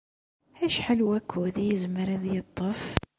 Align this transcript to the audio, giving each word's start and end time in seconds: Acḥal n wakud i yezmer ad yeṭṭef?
Acḥal 0.65 0.99
n 1.03 1.05
wakud 1.07 1.55
i 1.57 1.63
yezmer 1.67 2.07
ad 2.15 2.23
yeṭṭef? 2.33 2.81